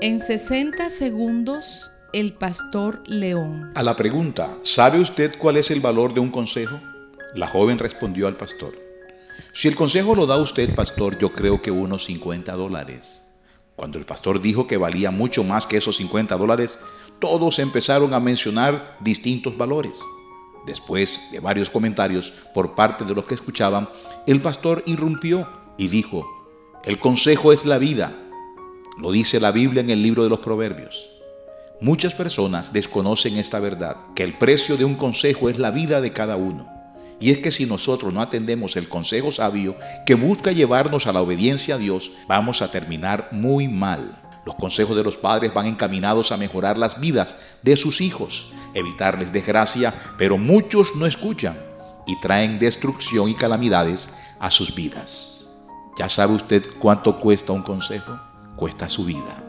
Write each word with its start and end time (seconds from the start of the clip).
En 0.00 0.20
60 0.20 0.90
segundos, 0.90 1.92
el 2.12 2.32
pastor 2.32 3.02
León. 3.06 3.72
A 3.74 3.82
la 3.82 3.96
pregunta, 3.96 4.58
¿sabe 4.62 5.00
usted 5.00 5.36
cuál 5.38 5.56
es 5.56 5.70
el 5.70 5.80
valor 5.80 6.12
de 6.12 6.20
un 6.20 6.30
consejo? 6.30 6.80
La 7.34 7.46
joven 7.46 7.78
respondió 7.78 8.26
al 8.26 8.36
pastor, 8.36 8.74
si 9.52 9.68
el 9.68 9.76
consejo 9.76 10.16
lo 10.16 10.26
da 10.26 10.36
usted, 10.36 10.74
pastor, 10.74 11.16
yo 11.16 11.32
creo 11.32 11.62
que 11.62 11.70
unos 11.70 12.04
50 12.06 12.52
dólares. 12.54 13.38
Cuando 13.76 13.98
el 13.98 14.04
pastor 14.04 14.40
dijo 14.40 14.66
que 14.66 14.76
valía 14.76 15.12
mucho 15.12 15.44
más 15.44 15.66
que 15.66 15.76
esos 15.76 15.96
50 15.96 16.36
dólares, 16.36 16.80
todos 17.20 17.60
empezaron 17.60 18.14
a 18.14 18.20
mencionar 18.20 18.98
distintos 19.00 19.56
valores. 19.56 20.00
Después 20.66 21.28
de 21.30 21.38
varios 21.38 21.70
comentarios 21.70 22.32
por 22.52 22.74
parte 22.74 23.04
de 23.04 23.14
los 23.14 23.26
que 23.26 23.34
escuchaban, 23.34 23.88
el 24.26 24.40
pastor 24.40 24.82
irrumpió 24.86 25.48
y 25.78 25.86
dijo, 25.86 26.26
el 26.84 26.98
consejo 26.98 27.52
es 27.52 27.64
la 27.64 27.78
vida. 27.78 28.12
Lo 28.96 29.10
dice 29.10 29.40
la 29.40 29.50
Biblia 29.50 29.80
en 29.80 29.90
el 29.90 30.02
libro 30.02 30.22
de 30.22 30.28
los 30.28 30.38
Proverbios. 30.38 31.10
Muchas 31.80 32.14
personas 32.14 32.72
desconocen 32.72 33.36
esta 33.38 33.58
verdad, 33.58 33.96
que 34.14 34.22
el 34.22 34.34
precio 34.34 34.76
de 34.76 34.84
un 34.84 34.94
consejo 34.94 35.50
es 35.50 35.58
la 35.58 35.72
vida 35.72 36.00
de 36.00 36.12
cada 36.12 36.36
uno. 36.36 36.70
Y 37.18 37.30
es 37.30 37.38
que 37.38 37.50
si 37.50 37.66
nosotros 37.66 38.12
no 38.12 38.20
atendemos 38.20 38.76
el 38.76 38.88
consejo 38.88 39.32
sabio 39.32 39.76
que 40.06 40.14
busca 40.14 40.52
llevarnos 40.52 41.08
a 41.08 41.12
la 41.12 41.22
obediencia 41.22 41.74
a 41.74 41.78
Dios, 41.78 42.12
vamos 42.28 42.62
a 42.62 42.70
terminar 42.70 43.28
muy 43.32 43.66
mal. 43.66 44.20
Los 44.46 44.54
consejos 44.54 44.96
de 44.96 45.02
los 45.02 45.16
padres 45.16 45.52
van 45.52 45.66
encaminados 45.66 46.30
a 46.30 46.36
mejorar 46.36 46.78
las 46.78 47.00
vidas 47.00 47.36
de 47.62 47.76
sus 47.76 48.00
hijos, 48.00 48.52
evitarles 48.74 49.32
desgracia, 49.32 49.92
pero 50.16 50.38
muchos 50.38 50.94
no 50.94 51.06
escuchan 51.06 51.58
y 52.06 52.20
traen 52.20 52.60
destrucción 52.60 53.28
y 53.28 53.34
calamidades 53.34 54.18
a 54.38 54.50
sus 54.50 54.72
vidas. 54.74 55.46
¿Ya 55.98 56.08
sabe 56.08 56.34
usted 56.34 56.62
cuánto 56.78 57.18
cuesta 57.18 57.52
un 57.52 57.62
consejo? 57.62 58.33
Cuesta 58.56 58.88
su 58.88 59.04
vida. 59.04 59.43